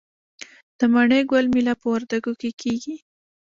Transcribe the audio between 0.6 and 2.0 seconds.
د مڼې ګل میله په